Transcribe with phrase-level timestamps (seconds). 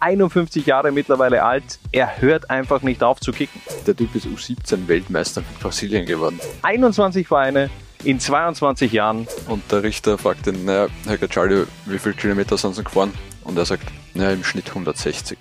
[0.00, 1.78] 51 Jahre mittlerweile alt.
[1.92, 3.60] Er hört einfach nicht auf zu kicken.
[3.86, 6.40] Der Typ ist U17 Weltmeister mit Brasilien geworden.
[6.62, 7.70] 21 Vereine
[8.04, 9.26] in 22 Jahren.
[9.46, 13.12] Und der Richter fragt ihn, naja, Herr Gaccialio, wie viele Kilometer sind Sie gefahren?
[13.44, 13.84] Und er sagt,
[14.14, 15.38] naja, im Schnitt 160.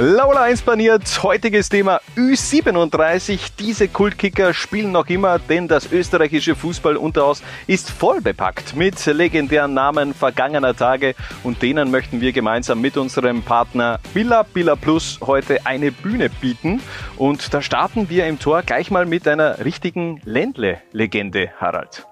[0.00, 3.50] Laula 1 paniert, heutiges Thema Ü37.
[3.58, 10.14] Diese Kultkicker spielen noch immer, denn das österreichische Fußballunterhaus ist voll bepackt mit legendären Namen
[10.14, 15.90] vergangener Tage und denen möchten wir gemeinsam mit unserem Partner Villa Billa Plus heute eine
[15.90, 16.80] Bühne bieten.
[17.16, 22.06] Und da starten wir im Tor gleich mal mit einer richtigen Ländle-Legende, Harald.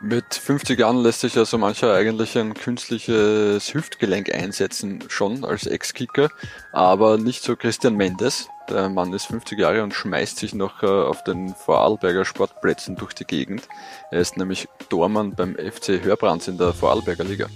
[0.00, 5.66] Mit 50 Jahren lässt sich ja so mancher eigentlich ein künstliches Hüftgelenk einsetzen, schon als
[5.66, 6.30] Ex-Kicker,
[6.70, 8.48] aber nicht so Christian Mendes.
[8.70, 13.12] Der Mann ist 50 Jahre und schmeißt sich noch äh, auf den Vorarlberger Sportplätzen durch
[13.14, 13.66] die Gegend.
[14.12, 17.48] Er ist nämlich Tormann beim FC Hörbrands in der Vorarlberger Liga.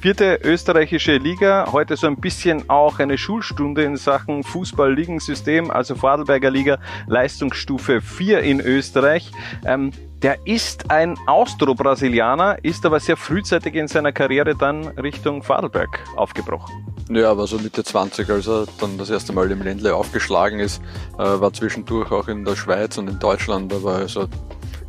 [0.00, 6.50] Vierte österreichische Liga, heute so ein bisschen auch eine Schulstunde in Sachen Fußball-Ligensystem, also Vorarlberger
[6.50, 9.30] Liga, Leistungsstufe 4 in Österreich.
[9.64, 9.92] Ähm,
[10.24, 16.72] der ist ein Austro-Brasilianer, ist aber sehr frühzeitig in seiner Karriere dann Richtung Vorarlberg aufgebrochen.
[17.10, 20.80] Ja, aber so Mitte 20, als er dann das erste Mal im Ländle aufgeschlagen ist,
[21.18, 24.26] äh, war zwischendurch auch in der Schweiz und in Deutschland, aber also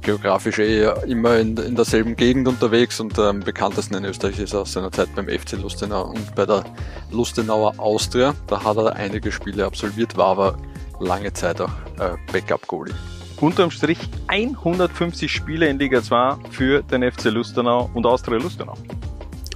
[0.02, 4.62] geografisch eh immer in, in derselben Gegend unterwegs und am bekanntesten in Österreich ist er
[4.62, 6.64] aus seiner Zeit beim FC Lustenau und bei der
[7.12, 8.36] Lustenauer Austria.
[8.48, 10.58] Da hat er einige Spiele absolviert, war aber
[11.02, 12.96] lange Zeit auch äh, Backup-Goalie.
[13.42, 18.76] Unterm Strich 150 Spiele in Liga 2 für den FC Lustenau und Austria Lustenau.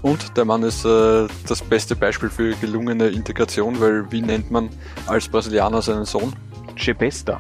[0.02, 4.70] Und der Mann ist äh, das beste Beispiel für gelungene Integration, weil wie nennt man
[5.08, 6.34] als Brasilianer seinen Sohn?
[6.76, 7.40] Chebesta.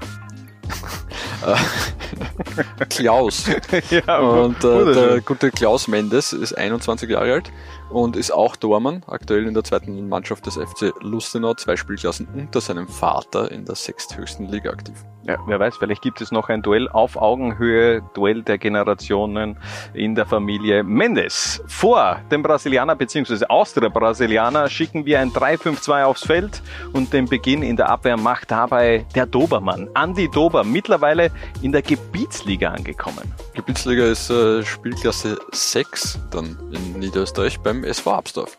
[2.89, 3.45] Klaus.
[3.89, 7.51] ja, und äh, der gute Klaus Mendes ist 21 Jahre alt
[7.89, 12.61] und ist auch Tormann, aktuell in der zweiten Mannschaft des FC Lustenau, zwei Spielklassen unter
[12.61, 14.95] seinem Vater in der sechsthöchsten Liga aktiv.
[15.23, 19.57] Ja, wer weiß, vielleicht gibt es noch ein Duell auf Augenhöhe, Duell der Generationen
[19.93, 21.61] in der Familie Mendes.
[21.67, 23.45] Vor dem Brasilianer bzw.
[23.47, 28.17] aus der Brasilianer schicken wir ein 3-5-2 aufs Feld und den Beginn in der Abwehr
[28.17, 31.31] macht dabei der Dobermann, Andi Dober, mittlerweile
[31.61, 33.31] in der Gebietsliga angekommen.
[33.53, 38.57] Gebietsliga ist äh, Spielklasse 6 dann in Niederösterreich beim SV Absdorf.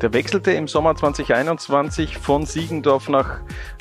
[0.00, 3.38] Der wechselte im Sommer 2021 von Siegendorf nach,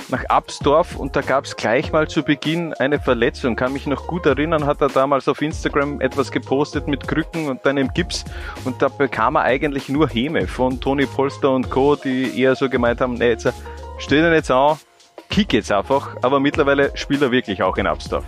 [0.09, 3.55] nach Absdorf und da gab es gleich mal zu Beginn eine Verletzung.
[3.55, 7.65] Kann mich noch gut erinnern, hat er damals auf Instagram etwas gepostet mit Krücken und
[7.65, 8.23] einem Gips
[8.65, 12.69] und da bekam er eigentlich nur Häme von Toni Polster und Co., die eher so
[12.69, 13.51] gemeint haben, nee, jetzt
[13.97, 14.77] stell dir jetzt an,
[15.31, 18.25] kick jetzt einfach, aber mittlerweile spielt er wirklich auch in Absdorf.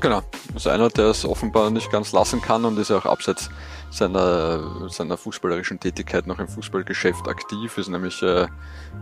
[0.00, 0.22] Genau,
[0.54, 3.50] das ist einer, der es offenbar nicht ganz lassen kann und ist auch abseits
[3.96, 8.46] seiner, seiner fußballerischen Tätigkeit noch im Fußballgeschäft aktiv, ist nämlich äh,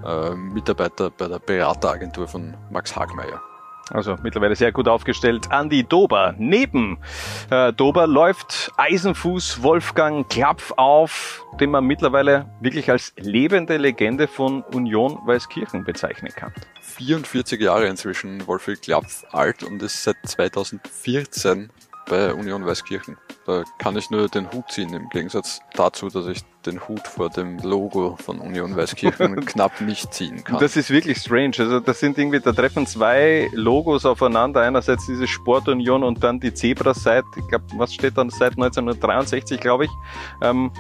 [0.05, 3.41] äh, Mitarbeiter bei der Berateragentur von Max Hagmeier.
[3.91, 5.51] Also mittlerweile sehr gut aufgestellt.
[5.51, 6.35] Andi Dober.
[6.39, 6.99] Neben
[7.51, 14.63] äh, Dober läuft Eisenfuß Wolfgang Klapf auf, den man mittlerweile wirklich als lebende Legende von
[14.73, 16.53] Union Weißkirchen bezeichnen kann.
[16.81, 21.71] 44 Jahre inzwischen Wolfgang Klapf alt und ist seit 2014
[22.07, 23.17] bei Union Weißkirchen.
[23.47, 27.29] Da kann ich nur den Hut ziehen, im Gegensatz dazu, dass ich den Hut vor
[27.31, 30.59] dem Logo von Union Weißkirchen knapp nicht ziehen kann.
[30.61, 31.53] Das ist wirklich strange.
[31.59, 34.63] Also das sind irgendwie, da treffen zwei Logos aufeinander.
[34.63, 39.61] Einerseits diese Sportunion und dann die Zebra seit, ich glaube, was steht dann seit 1963,
[39.61, 39.91] glaube ich.
[40.43, 40.71] Ähm,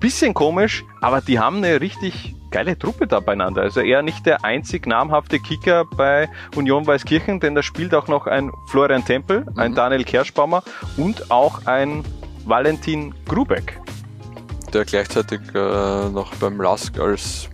[0.00, 3.62] bisschen komisch, aber die haben eine richtig geile Truppe da beieinander.
[3.62, 8.26] Also er nicht der einzig namhafte Kicker bei Union Weißkirchen, denn da spielt auch noch
[8.26, 9.76] ein Florian Tempel, ein mhm.
[9.76, 10.62] Daniel Kerschbaumer
[10.96, 12.04] und auch ein
[12.44, 13.80] Valentin Grubeck.
[14.72, 17.48] Der gleichzeitig äh, noch beim LASK als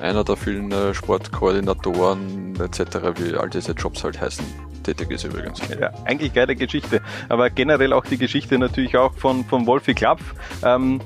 [0.00, 4.44] einer der vielen äh, Sportkoordinatoren etc., wie all diese Jobs halt heißen,
[4.82, 5.60] tätig ist übrigens.
[5.80, 7.00] Ja, eigentlich geile Geschichte.
[7.28, 10.22] Aber generell auch die Geschichte natürlich auch von, von Wolfi Klapf.
[10.64, 11.00] Ähm,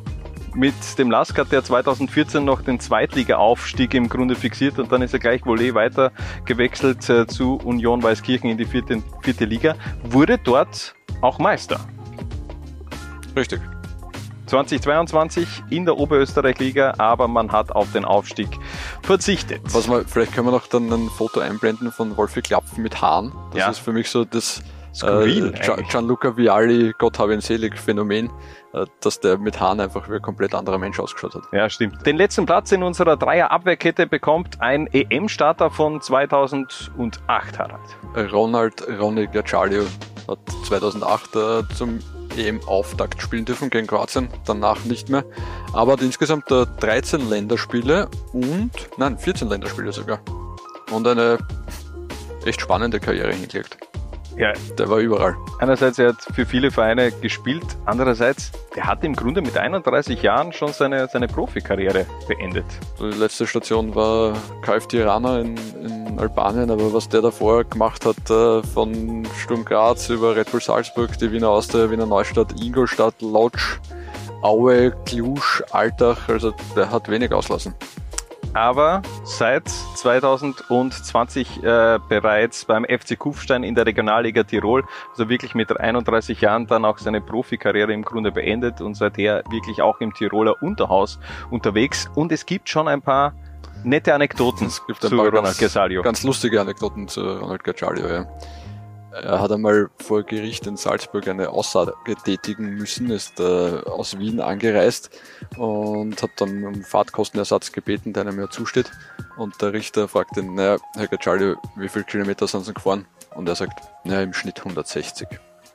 [0.56, 5.12] mit dem Lask hat er 2014 noch den Zweitliga-Aufstieg im Grunde fixiert und dann ist
[5.12, 6.12] er gleich wohl eh weiter
[6.47, 11.81] gewechselt äh, zu Union Weißkirchen in die vierte, vierte Liga, wurde dort auch Meister.
[13.37, 13.61] Richtig.
[14.47, 18.49] 2022 in der Oberösterreich-Liga, aber man hat auf den Aufstieg
[19.03, 19.61] verzichtet.
[19.73, 23.32] Was man, vielleicht können wir noch dann ein Foto einblenden von Wolfi Klapfen mit Haaren.
[23.50, 23.69] Das ja.
[23.70, 24.62] ist für mich so das
[24.96, 28.31] Skurril, äh, Gianluca Vialli, Gott habe ihn selig, Phänomen,
[28.72, 31.43] äh, dass der mit Haaren einfach wie ein komplett anderer Mensch ausgeschaut hat.
[31.52, 32.06] Ja, stimmt.
[32.06, 38.32] Den letzten Platz in unserer Dreier-Abwehrkette bekommt ein EM-Starter von 2008, Harald.
[38.32, 39.84] Ronald Ronny Gaccialio
[40.28, 41.98] hat 2008 äh, zum
[42.37, 45.25] EM-Auftakt spielen dürfen gegen Kroatien, danach nicht mehr.
[45.72, 50.20] Aber hat insgesamt 13 Länderspiele und, nein, 14 Länderspiele sogar.
[50.90, 51.38] Und eine
[52.44, 53.78] echt spannende Karriere hingelegt.
[54.38, 55.35] Ja, der war überall.
[55.61, 60.53] Einerseits, er hat für viele Vereine gespielt, andererseits, der hat im Grunde mit 31 Jahren
[60.53, 62.67] schon seine, seine Profikarriere beendet.
[63.00, 68.31] Die letzte Station war KF Tirana in, in Albanien, aber was der davor gemacht hat,
[68.31, 73.81] äh, von Sturm Graz über Red Bull Salzburg, die Wiener Austria, Wiener Neustadt, Ingolstadt, Lodz,
[74.43, 75.41] Aue, Cluj,
[75.71, 77.75] Altach, also der hat wenig auslassen
[78.56, 85.79] aber seit 2020 äh, bereits beim FC Kufstein in der Regionalliga Tirol, also wirklich mit
[85.79, 90.62] 31 Jahren dann auch seine Profikarriere im Grunde beendet und seither wirklich auch im Tiroler
[90.62, 91.19] Unterhaus
[91.50, 92.08] unterwegs.
[92.14, 93.35] Und es gibt schon ein paar
[93.85, 96.00] nette Anekdoten zu paar Ronald Gesalio.
[96.03, 98.26] Ganz lustige Anekdoten zu Ronald Gesalio, ja.
[99.23, 104.41] Er hat einmal vor Gericht in Salzburg eine Aussage tätigen müssen, ist äh, aus Wien
[104.41, 105.11] angereist
[105.57, 108.91] und hat dann um Fahrtkostenersatz gebeten, der einem ja zusteht.
[109.37, 113.07] Und der Richter fragt ihn, naja, Herr Gaccialio, wie viele Kilometer sind Sie gefahren?
[113.35, 115.27] Und er sagt, naja, im Schnitt 160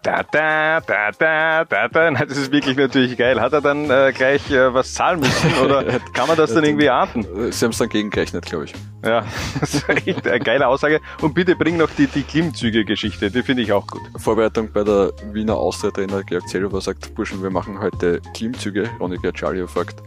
[0.03, 2.12] da, da, da, da, da, da.
[2.12, 3.39] Das ist wirklich natürlich geil.
[3.39, 5.83] Hat er dann äh, gleich äh, was zahlen müssen oder
[6.13, 7.51] kann man das dann irgendwie ahnden?
[7.51, 8.74] Sie haben es dann gegengerechnet, glaube ich.
[9.06, 9.24] Ja,
[9.59, 11.01] das ist echt eine geile Aussage.
[11.21, 14.01] Und bitte bring noch die, die Klimmzüge-Geschichte, die finde ich auch gut.
[14.18, 18.89] Vorbereitung bei der Wiener Austria-Trainer Georg Zellover sagt, Burschen, wir machen heute Klimmzüge.
[19.00, 20.01] Ronny Gercialio fragt,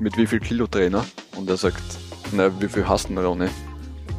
[0.00, 1.04] mit wie viel Kilo Trainer?
[1.36, 1.82] Und er sagt,
[2.32, 3.48] na, wie viel hast du denn, Ronny?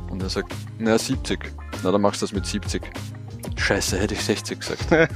[0.09, 1.51] Und er sagt, na, 70.
[1.83, 2.81] Na, dann machst du das mit 70.
[3.59, 4.87] Scheiße, hätte ich 60 gesagt.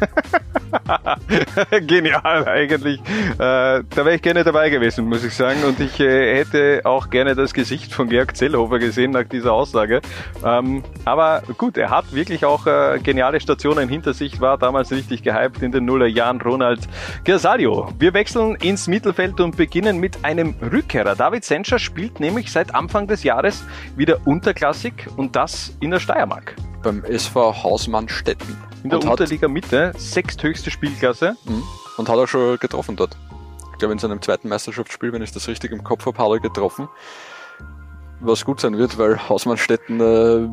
[1.88, 3.00] Genial eigentlich.
[3.00, 3.04] Äh,
[3.38, 5.64] da wäre ich gerne dabei gewesen, muss ich sagen.
[5.64, 10.02] Und ich äh, hätte auch gerne das Gesicht von Georg Zellhofer gesehen nach dieser Aussage.
[10.44, 15.24] Ähm, aber gut, er hat wirklich auch äh, geniale Stationen hinter sich, war damals richtig
[15.24, 16.82] gehypt in den Nullerjahren Ronald
[17.24, 17.90] Gersalio.
[18.00, 21.16] Wir wechseln ins Mittelfeld und beginnen mit einem Rückkehrer.
[21.16, 23.64] David Senscher spielt nämlich seit Anfang des Jahres
[23.96, 26.56] wieder unterklassig und das in der Steiermark
[26.88, 28.56] beim SV Hausmann Stetten.
[28.82, 31.36] In der Unterliga Mitte, sechsthöchste Spielklasse.
[31.44, 31.64] Mhm.
[31.98, 33.18] Und hat er schon getroffen dort.
[33.74, 36.40] Ich glaube, in seinem zweiten Meisterschaftsspiel, wenn ich das richtig im Kopf habe, hat er
[36.40, 36.88] getroffen.
[38.22, 40.48] Was gut sein wird, weil Hausmann Stetten äh,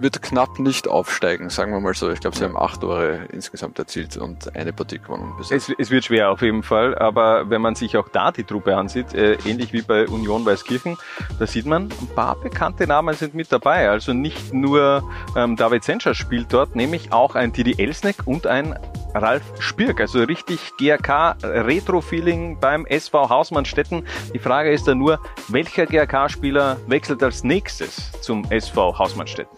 [0.00, 2.10] wird knapp nicht aufsteigen, sagen wir mal so.
[2.10, 5.32] Ich glaube, sie haben acht Tore insgesamt erzielt und eine Partie gewonnen.
[5.40, 8.76] Es, es, wird schwer auf jeden Fall, aber wenn man sich auch da die Truppe
[8.76, 10.96] ansieht, äh, ähnlich wie bei Union Weißkirchen,
[11.38, 13.88] da sieht man, ein paar bekannte Namen sind mit dabei.
[13.90, 15.02] Also nicht nur
[15.36, 18.78] ähm, David Senscher spielt dort, nämlich auch ein Didi Elsneck und ein
[19.14, 20.00] Ralf Spirk.
[20.00, 24.06] Also richtig GRK-Retro-Feeling beim SV Hausmannstetten.
[24.34, 29.56] Die Frage ist dann nur, welcher GRK-Spieler wechselt als nächstes zum SV Hausmannstetten?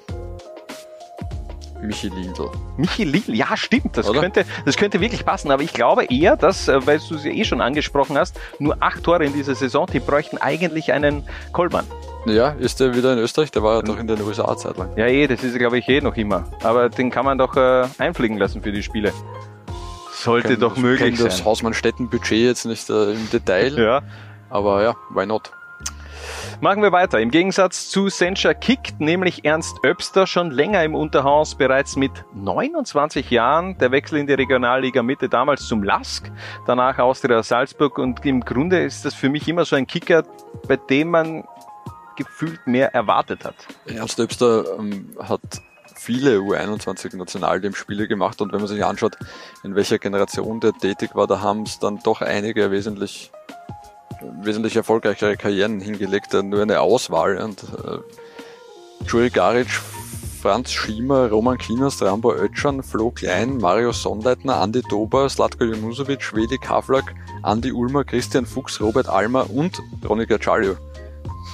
[1.82, 2.50] Michi Lindl.
[2.76, 6.68] Michi Lindl, ja stimmt, das könnte, das könnte wirklich passen, aber ich glaube eher, dass,
[6.68, 10.00] äh, weil du sie eh schon angesprochen hast, nur acht Tore in dieser Saison, die
[10.00, 11.86] bräuchten eigentlich einen Kolmann.
[12.26, 13.50] Ja, ist der wieder in Österreich?
[13.50, 14.90] Der war ja doch in den USA zeitlang.
[14.96, 16.44] Ja, eh, das ist glaube ich eh noch immer.
[16.62, 19.12] Aber den kann man doch äh, einfliegen lassen für die Spiele.
[20.12, 21.26] Sollte kenn, doch möglich sein.
[21.26, 23.78] Ich das Hausmannstätten-Budget jetzt nicht äh, im Detail.
[23.78, 24.02] Ja.
[24.50, 25.50] Aber ja, why not?
[26.62, 27.18] Machen wir weiter.
[27.20, 33.30] Im Gegensatz zu Sencha kickt nämlich Ernst Öbster schon länger im Unterhaus, bereits mit 29
[33.30, 33.78] Jahren.
[33.78, 36.30] Der Wechsel in die Regionalliga Mitte damals zum Lask,
[36.66, 40.24] danach Austria Salzburg und im Grunde ist das für mich immer so ein Kicker,
[40.68, 41.44] bei dem man
[42.18, 43.54] gefühlt mehr erwartet hat.
[43.86, 45.40] Ernst Öbster ähm, hat
[45.94, 49.16] viele U21-Nationalteam-Spiele gemacht und wenn man sich anschaut,
[49.64, 53.30] in welcher Generation der tätig war, da haben es dann doch einige wesentlich
[54.42, 57.38] wesentlich erfolgreichere Karrieren hingelegt, nur eine Auswahl.
[57.38, 59.68] Und äh, Juri Garic,
[60.40, 66.58] Franz Schiemer, Roman Kinas, Rambo Ötschan, Flo Klein, Mario Sonnleitner, Andi Dober, Slatko Junusovic, Vedi
[66.58, 70.76] Kavlak, Andi Ulmer, Christian Fuchs, Robert Almer und Ronny Gaccialio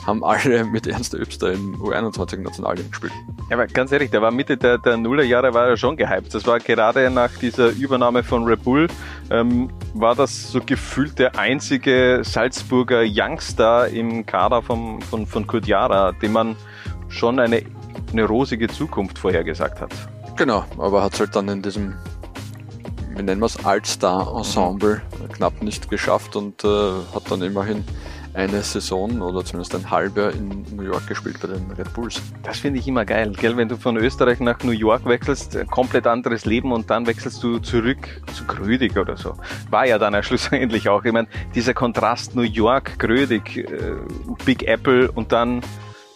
[0.06, 3.12] haben alle mit Ernst Öbster im U21-Nationalteam gespielt.
[3.48, 6.34] Ja, aber ganz ehrlich, der war Mitte der, der Nullerjahre war er schon gehypt.
[6.34, 8.88] Das war gerade nach dieser Übernahme von Red Bull,
[9.30, 15.66] ähm, war das so gefühlt der einzige Salzburger Youngstar im Kader vom, von, von Kurt
[15.66, 16.56] Jara, dem man
[17.08, 17.62] schon eine,
[18.12, 19.92] eine rosige Zukunft vorhergesagt hat.
[20.36, 21.94] Genau, aber hat es halt dann in diesem,
[23.14, 25.32] wie nennen wir es, Altstar-Ensemble mhm.
[25.32, 26.68] knapp nicht geschafft und äh,
[27.14, 27.84] hat dann immerhin
[28.36, 32.20] eine Saison oder zumindest ein halber in New York gespielt bei den Red Bulls.
[32.42, 33.56] Das finde ich immer geil, gell?
[33.56, 37.58] Wenn du von Österreich nach New York wechselst, komplett anderes Leben und dann wechselst du
[37.58, 39.34] zurück zu Grödig oder so.
[39.70, 41.04] War ja dann ja schlussendlich auch.
[41.04, 43.96] Ich meine, dieser Kontrast New York, Grödig, äh,
[44.44, 45.62] Big Apple und dann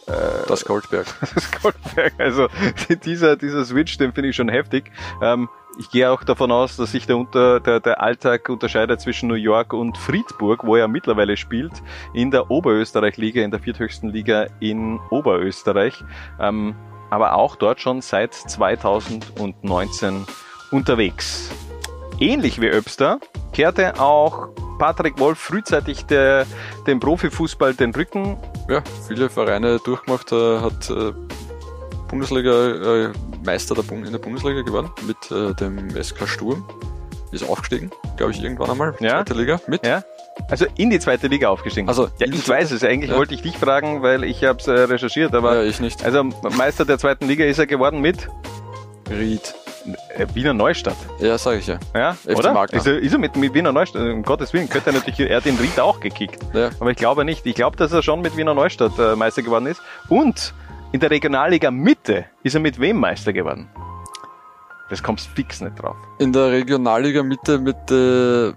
[0.06, 1.06] äh, das Goldberg.
[1.34, 2.12] Das Goldberg.
[2.18, 2.48] Also
[3.04, 4.90] dieser, dieser Switch, den finde ich schon heftig.
[5.22, 5.48] Ähm,
[5.80, 9.34] ich gehe auch davon aus, dass sich der, unter, der, der Alltag unterscheidet zwischen New
[9.34, 11.72] York und Friedburg, wo er mittlerweile spielt,
[12.12, 16.04] in der Oberösterreich-Liga, in der vierthöchsten Liga in Oberösterreich.
[16.38, 16.74] Ähm,
[17.08, 20.26] aber auch dort schon seit 2019
[20.70, 21.50] unterwegs.
[22.18, 23.18] Ähnlich wie Öbster
[23.54, 26.46] kehrte auch Patrick Wolf frühzeitig der,
[26.86, 28.36] dem Profifußball den Rücken.
[28.68, 31.12] Ja, viele Vereine durchgemacht, äh, hat äh,
[32.08, 33.12] Bundesliga, äh,
[33.44, 36.64] Meister der in der Bundesliga geworden mit äh, dem SK Sturm.
[37.32, 38.94] Ist aufgestiegen, glaube ich, irgendwann einmal.
[38.98, 39.24] Ja.
[39.24, 39.86] Zweite Liga mit.
[39.86, 40.02] Ja.
[40.48, 41.88] Also in die zweite Liga aufgestiegen.
[41.88, 42.82] Also ja, ich weiß es.
[42.82, 43.16] Eigentlich ja.
[43.16, 46.04] wollte ich dich fragen, weil ich habe es äh, recherchiert, aber ja, ich nicht.
[46.04, 48.28] Also Meister der zweiten Liga ist er geworden mit
[49.08, 49.54] Ried.
[50.16, 50.96] Äh, Wiener Neustadt.
[51.20, 51.78] Ja, sage ich ja.
[51.94, 52.66] Ja, FC oder?
[52.72, 54.02] Ist er, ist er mit, mit, Wiener Neustadt?
[54.02, 56.40] Um Gottes Willen, könnte er natürlich, er hat den Ried auch gekickt.
[56.52, 56.70] Ja.
[56.80, 57.46] Aber ich glaube nicht.
[57.46, 59.80] Ich glaube, dass er schon mit Wiener Neustadt äh, Meister geworden ist.
[60.08, 60.52] Und
[60.92, 63.68] in der Regionalliga Mitte ist er mit wem Meister geworden?
[64.88, 65.96] Das kommst fix nicht drauf.
[66.18, 68.52] In der Regionalliga Mitte mit äh,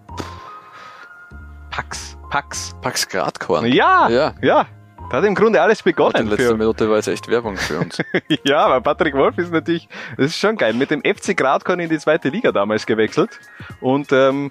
[1.69, 2.17] Pax.
[2.29, 2.75] Pax.
[2.81, 3.65] Pax Gradkorn.
[3.67, 4.65] Ja, ja, ja.
[5.11, 6.25] Da hat im Grunde alles begonnen.
[6.25, 7.99] Die letzte Minute war jetzt echt Werbung für uns.
[8.45, 9.87] ja, aber Patrick Wolf ist natürlich,
[10.17, 13.39] das ist schon geil, mit dem FC Gradkorn in die zweite Liga damals gewechselt
[13.79, 14.49] und ähm,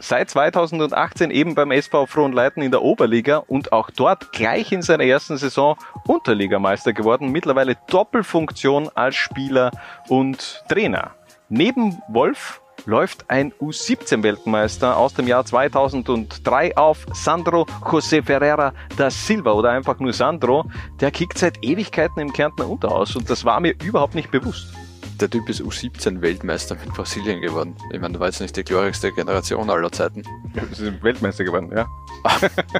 [0.00, 5.04] seit 2018 eben beim SV Frohnleiten in der Oberliga und auch dort gleich in seiner
[5.04, 7.30] ersten Saison Unterligameister geworden.
[7.30, 9.70] Mittlerweile Doppelfunktion als Spieler
[10.08, 11.12] und Trainer.
[11.48, 19.52] Neben Wolf läuft ein U17-Weltmeister aus dem Jahr 2003 auf, Sandro José Ferreira da Silva
[19.52, 20.64] oder einfach nur Sandro.
[21.00, 24.74] Der kickt seit Ewigkeiten im Kärntner Unterhaus und das war mir überhaupt nicht bewusst.
[25.20, 27.76] Der Typ ist U17-Weltmeister mit Brasilien geworden.
[27.92, 30.22] Ich meine, du war jetzt nicht die glorreichste Generation aller Zeiten.
[30.54, 31.86] Ja, sie sind Weltmeister geworden, ja.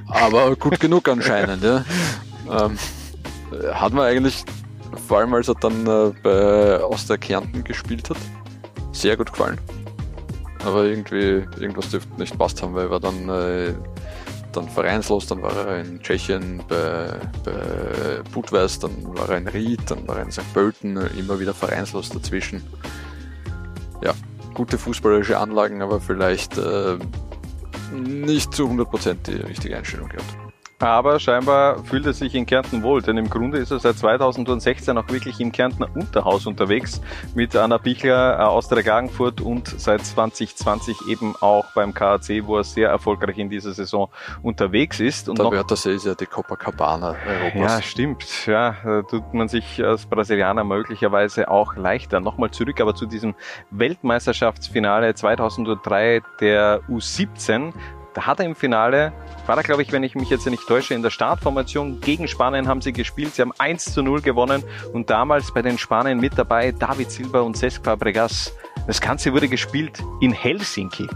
[0.08, 1.84] Aber gut genug anscheinend, ja.
[2.50, 2.76] Ähm,
[3.72, 4.44] hat man eigentlich,
[5.06, 8.16] vor allem als er dann äh, bei Oster Kärnten gespielt hat,
[8.92, 9.58] sehr gut gefallen.
[10.64, 13.74] Aber irgendwie, irgendwas dürfte nicht passt haben, weil er dann, äh,
[14.56, 19.90] dann vereinslos, dann war er in Tschechien bei, bei Budweis, dann war er in Ried,
[19.90, 20.52] dann war er in St.
[20.52, 22.62] Pölten, immer wieder vereinslos dazwischen.
[24.02, 24.14] Ja,
[24.54, 26.98] gute fußballerische Anlagen, aber vielleicht äh,
[27.92, 30.43] nicht zu 100% die richtige Einstellung gehabt
[30.78, 34.98] aber scheinbar fühlt er sich in Kärnten wohl, denn im Grunde ist er seit 2016
[34.98, 37.00] auch wirklich im Kärntner Unterhaus unterwegs
[37.34, 42.58] mit Anna Bichler äh, aus der Gagenfurt und seit 2020 eben auch beim KAC, wo
[42.58, 44.08] er sehr erfolgreich in dieser Saison
[44.42, 45.28] unterwegs ist.
[45.28, 47.54] Und der Wörthersee ist ja die Copacabana Europas.
[47.54, 48.46] Ja, stimmt.
[48.46, 52.20] Ja, da tut man sich als Brasilianer möglicherweise auch leichter.
[52.20, 53.34] Nochmal zurück aber zu diesem
[53.70, 57.72] Weltmeisterschaftsfinale 2003 der U17.
[58.14, 59.12] Da hat er im Finale,
[59.46, 62.68] war er glaube ich, wenn ich mich jetzt nicht täusche, in der Startformation gegen Spanien
[62.68, 63.34] haben sie gespielt.
[63.34, 67.40] Sie haben 1 zu 0 gewonnen und damals bei den Spaniern mit dabei David Silva
[67.40, 68.54] und Cesc Fabregas.
[68.86, 71.08] Das Ganze wurde gespielt in Helsinki.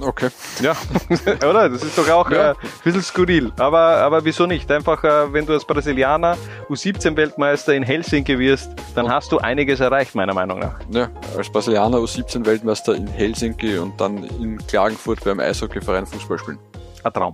[0.00, 0.30] Okay.
[0.60, 0.76] Ja,
[1.48, 1.68] oder?
[1.68, 2.50] Das ist doch auch ja.
[2.50, 3.52] äh, ein bisschen skurril.
[3.58, 4.70] Aber, aber wieso nicht?
[4.70, 6.36] Einfach, äh, wenn du als Brasilianer
[6.68, 10.78] U17-Weltmeister in Helsinki wirst, dann und hast du einiges erreicht, meiner Meinung nach.
[10.90, 16.58] Ja, als Brasilianer U17-Weltmeister in Helsinki und dann in Klagenfurt beim Eishockeyverein Fußball spielen.
[17.02, 17.32] Ein Traum.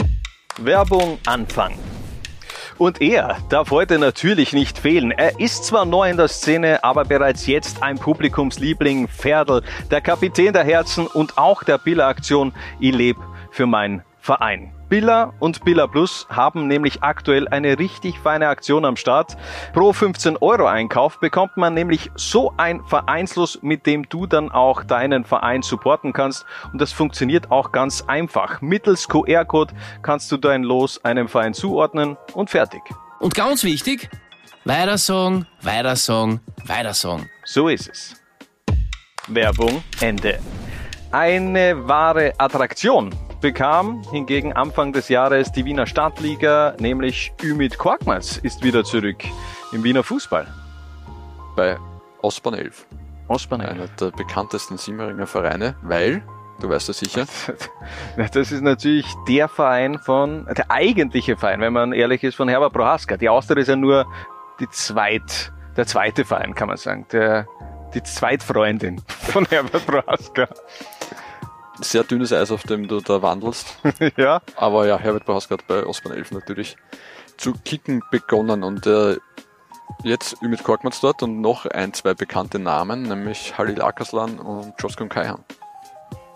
[0.59, 1.75] Werbung Anfang.
[2.78, 5.11] Und er darf heute natürlich nicht fehlen.
[5.11, 10.52] Er ist zwar neu in der Szene, aber bereits jetzt ein Publikumsliebling, Ferdl, der Kapitän
[10.52, 14.75] der Herzen und auch der Biller-Aktion Ich lebe für meinen Verein.
[14.88, 19.37] Billa und Billa Plus haben nämlich aktuell eine richtig feine Aktion am Start.
[19.73, 24.85] Pro 15 Euro Einkauf bekommt man nämlich so ein Vereinslos, mit dem du dann auch
[24.85, 26.47] deinen Verein supporten kannst.
[26.73, 28.61] Und das funktioniert auch ganz einfach.
[28.61, 32.83] Mittels QR-Code kannst du dein Los einem Verein zuordnen und fertig.
[33.19, 34.09] Und ganz wichtig,
[34.64, 37.28] weiter sagen, weiter sagen, weiter sagen.
[37.45, 38.14] So ist es.
[39.26, 40.38] Werbung Ende.
[41.11, 43.12] Eine wahre Attraktion
[43.47, 49.23] bekam hingegen Anfang des Jahres die Wiener Stadtliga, nämlich Ümit Korkmaz ist wieder zurück
[49.71, 50.49] im Wiener Fußball.
[51.55, 51.79] Bei
[52.23, 52.85] Osborn 11.
[53.29, 53.71] Osborn 11.
[53.71, 56.25] Einer der bekanntesten Simmeringer Vereine, weil,
[56.61, 57.25] du weißt das sicher.
[58.17, 62.73] Das ist natürlich der Verein von, der eigentliche Verein, wenn man ehrlich ist, von Herbert
[62.73, 63.17] Prohaska.
[63.17, 64.07] Die Austria ist ja nur
[64.59, 67.07] die zweit, der zweite Verein, kann man sagen.
[67.12, 67.47] Der,
[67.95, 70.49] die Zweitfreundin von Herbert Prohaska
[71.80, 73.78] sehr dünnes Eis, auf dem du da wandelst.
[74.16, 74.40] ja.
[74.56, 76.76] Aber ja, Herbert Bauhaus hat bei Osman 11 natürlich
[77.37, 79.16] zu kicken begonnen und äh,
[80.02, 85.09] jetzt mit Korkmaz dort und noch ein, zwei bekannte Namen, nämlich Halil Akaslan und Joskun
[85.09, 85.45] Kaihan.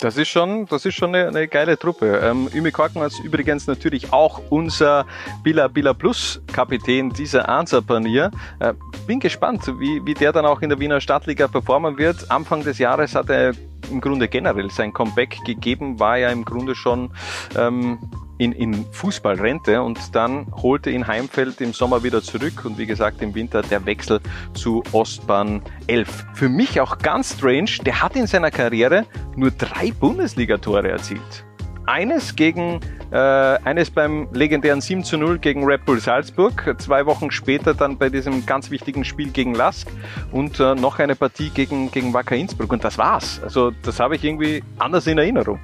[0.01, 2.21] Das ist schon, das ist schon eine, eine geile Truppe.
[2.25, 5.05] Ähm, Ümi Korkmaz übrigens natürlich auch unser
[5.43, 8.31] Billa Billa Plus Kapitän dieser Ansa-Panier.
[8.61, 8.73] Äh,
[9.07, 12.31] bin gespannt, wie, wie der dann auch in der Wiener Stadtliga performen wird.
[12.31, 13.53] Anfang des Jahres hat er
[13.91, 17.11] im Grunde generell sein Comeback gegeben, war ja im Grunde schon
[17.57, 17.99] ähm,
[18.41, 23.21] in, in Fußballrente und dann holte ihn Heimfeld im Sommer wieder zurück und wie gesagt
[23.21, 24.21] im Winter der Wechsel
[24.55, 26.27] zu Ostbahn 11.
[26.35, 29.05] Für mich auch ganz strange, der hat in seiner Karriere
[29.37, 31.45] nur drei Bundesligatore erzielt.
[31.91, 32.79] Eines gegen
[33.11, 37.99] äh, eines beim legendären 7 zu 0 gegen Red Bull Salzburg, zwei Wochen später dann
[37.99, 39.89] bei diesem ganz wichtigen Spiel gegen Lask
[40.31, 43.41] und äh, noch eine Partie gegen, gegen Wacker Innsbruck und das war's.
[43.43, 45.59] Also das habe ich irgendwie anders in Erinnerung.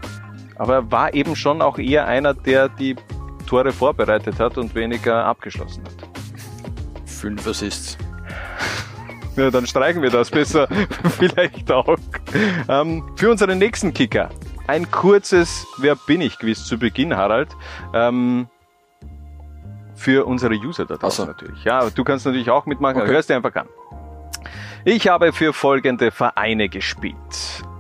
[0.57, 2.97] Aber er war eben schon auch eher einer, der die
[3.47, 7.09] Tore vorbereitet hat und weniger abgeschlossen hat.
[7.09, 7.97] Fünf Assists.
[9.37, 10.67] Ja, dann streichen wir das besser
[11.19, 11.99] vielleicht auch.
[12.71, 14.31] Ähm, für unseren nächsten Kicker.
[14.67, 17.49] Ein kurzes Wer bin ich Quiz zu Beginn, Harald.
[17.95, 18.49] Ähm,
[19.95, 21.31] für unsere User da draußen so.
[21.31, 21.65] natürlich.
[21.65, 23.11] Ja, du kannst natürlich auch mitmachen, okay.
[23.11, 23.69] hörst dir einfach an.
[24.85, 27.17] Ich habe für folgende Vereine gespielt.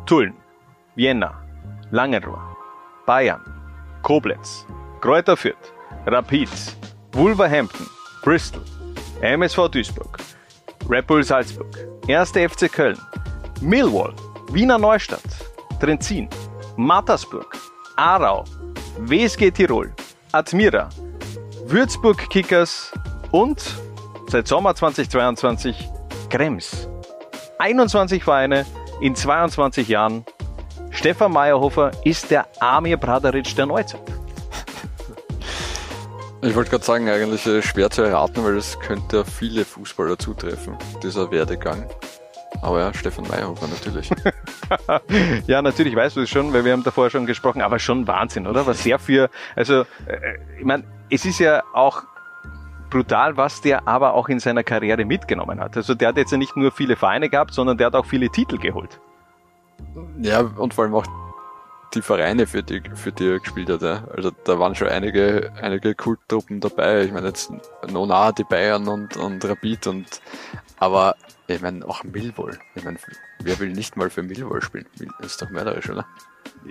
[0.06, 0.34] Tulln,
[0.94, 1.34] Vienna,
[1.90, 2.56] Langenrohr,
[3.04, 3.42] Bayern,
[4.02, 4.66] Koblenz,
[5.00, 5.72] Kräuter Fürth,
[6.06, 6.48] Rapid,
[7.12, 7.86] Wolverhampton,
[8.22, 8.62] Bristol,
[9.20, 10.18] MSV Duisburg,
[10.88, 11.76] Red Bull Salzburg,
[12.08, 12.30] 1.
[12.30, 12.98] FC Köln,
[13.60, 14.14] Millwall,
[14.50, 15.20] Wiener Neustadt,
[15.80, 16.28] Trenzin,
[16.76, 17.56] Mattersburg,
[17.96, 18.44] Aarau,
[18.98, 19.92] WSG Tirol,
[20.32, 20.88] Admira,
[21.64, 22.92] Würzburg Kickers
[23.30, 23.62] und
[24.28, 25.88] seit Sommer 2022
[26.28, 26.88] Krems.
[27.58, 28.66] 21 Vereine
[29.00, 30.24] in 22 Jahren
[30.90, 34.00] Stefan Meyerhofer ist der Amir Bradaric der Neuzeit.
[36.42, 41.30] Ich wollte gerade sagen, eigentlich schwer zu erraten, weil es könnte viele Fußballer zutreffen, dieser
[41.30, 41.88] Werdegang.
[42.62, 44.10] Aber ja, Stefan Meyerhofer natürlich.
[45.46, 48.46] ja, natürlich weißt du es schon, weil wir haben davor schon gesprochen, aber schon Wahnsinn,
[48.46, 48.66] oder?
[48.66, 52.02] Was sehr für, also, äh, ich meine, es ist ja auch
[52.90, 55.76] brutal, was der aber auch in seiner Karriere mitgenommen hat.
[55.76, 58.30] Also der hat jetzt ja nicht nur viele Vereine gehabt, sondern der hat auch viele
[58.30, 59.00] Titel geholt.
[60.20, 61.04] Ja, und vor allem auch
[61.96, 63.82] die Vereine, für die, für die er gespielt hat.
[63.82, 64.04] Ja.
[64.14, 67.04] Also da waren schon einige, einige Kulttruppen dabei.
[67.04, 67.50] Ich meine jetzt
[67.90, 70.20] Nona, die Bayern und, und Rapid und
[70.78, 71.16] aber
[71.48, 72.58] ich meine auch Millwall.
[72.74, 72.98] Ich meine,
[73.40, 74.86] wer will nicht mal für Millwall spielen?
[75.18, 76.06] Das ist doch mörderisch, oder?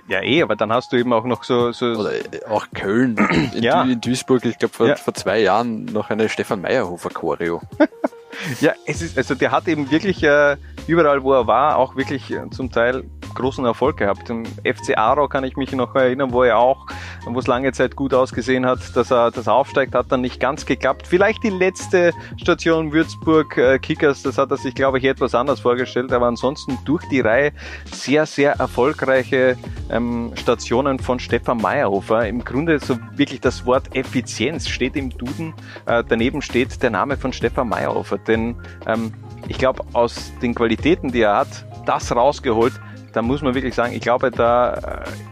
[0.08, 1.72] Ja, eh, aber dann hast du eben auch noch so.
[1.72, 2.12] so Oder
[2.48, 3.16] auch Köln,
[3.54, 3.82] in, ja.
[3.82, 4.96] in Duisburg, ich glaube vor, ja.
[4.96, 7.62] vor zwei Jahren noch eine Stefan Meyerhofer Choreo.
[8.60, 12.30] ja, es ist, also der hat eben wirklich äh, überall, wo er war, auch wirklich
[12.30, 13.04] äh, zum Teil
[13.36, 14.28] großen Erfolg gehabt.
[14.30, 16.86] Im FC Aro kann ich mich noch erinnern, wo er auch,
[17.26, 20.66] wo es lange Zeit gut ausgesehen hat, dass er das aufsteigt, hat dann nicht ganz
[20.66, 21.06] geklappt.
[21.06, 25.60] Vielleicht die letzte Station Würzburg äh, Kickers, das hat er sich, glaube ich, etwas anders
[25.60, 27.52] vorgestellt, aber ansonsten durch die Reihe
[27.92, 29.56] sehr, sehr erfolgreiche
[29.90, 32.26] ähm, Stationen von Stefan Meyerhofer.
[32.26, 35.54] Im Grunde so wirklich das Wort Effizienz steht im Duden.
[35.86, 39.12] Äh, daneben steht der Name von Stefan Meyerhofer, denn ähm,
[39.48, 42.72] ich glaube, aus den Qualitäten, die er hat, das rausgeholt,
[43.16, 44.74] da muss man wirklich sagen, ich glaube, da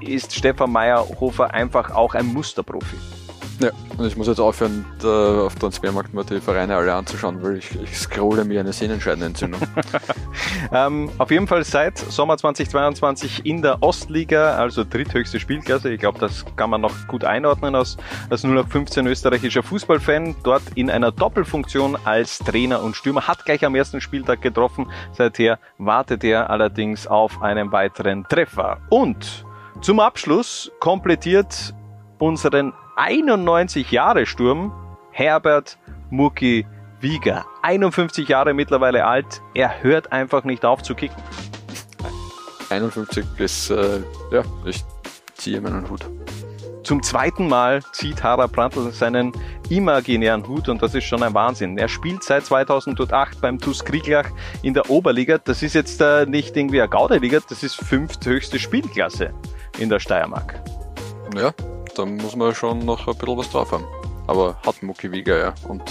[0.00, 2.96] äh, ist Stefan Meyerhofer einfach auch ein Musterprofi.
[3.60, 7.58] Ja, und ich muss jetzt aufhören, da auf Transfermarkt mal die Vereine alle anzuschauen, weil
[7.58, 9.60] ich, ich scrolle mir eine Sehnenscheidenentzündung.
[10.72, 15.92] ähm, auf jeden Fall seit Sommer 2022 in der Ostliga, also dritthöchste Spielklasse.
[15.92, 17.96] Ich glaube, das kann man noch gut einordnen als,
[18.28, 20.34] als 0815 österreichischer Fußballfan.
[20.42, 23.28] Dort in einer Doppelfunktion als Trainer und Stürmer.
[23.28, 24.90] Hat gleich am ersten Spieltag getroffen.
[25.12, 28.78] Seither wartet er allerdings auf einen weiteren Treffer.
[28.90, 29.44] Und
[29.80, 31.74] zum Abschluss komplettiert
[32.18, 34.72] unseren 91 Jahre Sturm,
[35.10, 35.78] Herbert
[36.10, 36.66] Mucki
[37.00, 37.44] Wieger.
[37.62, 41.20] 51 Jahre mittlerweile alt, er hört einfach nicht auf zu kicken.
[42.70, 44.84] 51 ist, äh, ja, ich
[45.34, 46.08] ziehe meinen Hut.
[46.84, 49.32] Zum zweiten Mal zieht Harald Brandl seinen
[49.70, 51.78] imaginären Hut und das ist schon ein Wahnsinn.
[51.78, 54.28] Er spielt seit 2008 beim TuS Krieglach
[54.62, 55.38] in der Oberliga.
[55.38, 59.32] Das ist jetzt äh, nicht irgendwie eine Gaudeliga, das ist fünfthöchste Spielklasse
[59.78, 60.60] in der Steiermark.
[61.34, 61.52] Ja,
[61.94, 63.84] da muss man schon noch ein bisschen was drauf haben.
[64.26, 65.82] Aber hat Mucki Wieger ja und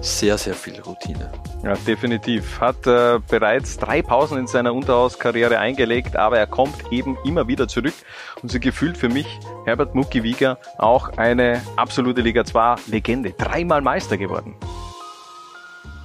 [0.00, 1.30] sehr, sehr viel Routine.
[1.62, 2.60] Ja, definitiv.
[2.60, 7.66] Hat äh, bereits drei Pausen in seiner Unterhauskarriere eingelegt, aber er kommt eben immer wieder
[7.66, 7.94] zurück.
[8.42, 9.26] Und so gefühlt für mich
[9.64, 13.32] Herbert Mucki Wieger auch eine absolute Liga 2 Legende.
[13.32, 14.54] Dreimal Meister geworden.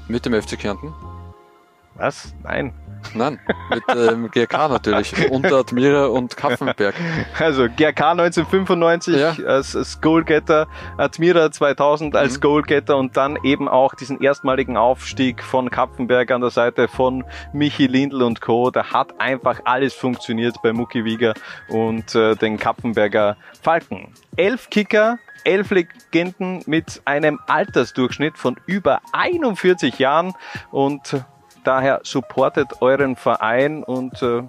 [0.07, 0.93] Mit dem FC Kärnten?
[1.95, 2.33] Was?
[2.43, 2.73] Nein.
[3.15, 3.37] Nein,
[3.69, 5.29] mit ähm, GRK natürlich.
[5.29, 6.95] Unter Admira und Kaffenberg.
[7.37, 9.35] Also GRK 1995 Ja.
[9.45, 12.41] als, als Goalgetter, Admira 2000 als Mhm.
[12.41, 17.87] Goalgetter und dann eben auch diesen erstmaligen Aufstieg von Kapfenberg an der Seite von Michi
[17.87, 18.71] Lindl und Co.
[18.71, 21.33] Da hat einfach alles funktioniert bei Mucki Wieger
[21.67, 24.13] und äh, den Kapfenberger Falken.
[24.37, 30.33] Elf Kicker, elf Legenden mit einem Altersdurchschnitt von über 41 Jahren
[30.71, 31.25] und
[31.63, 34.43] daher supportet euren Verein und äh,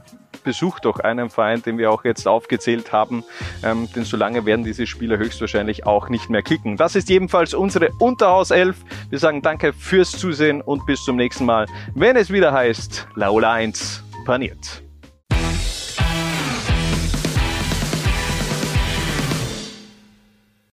[0.45, 3.25] besucht doch einen Verein, den wir auch jetzt aufgezählt haben,
[3.65, 6.77] ähm, denn so lange werden diese Spieler höchstwahrscheinlich auch nicht mehr kicken.
[6.77, 8.77] Das ist jedenfalls unsere Unterhauself.
[9.11, 13.55] Wir sagen danke fürs Zusehen und bis zum nächsten Mal, wenn es wieder heißt Laola
[13.55, 14.84] 1 paniert.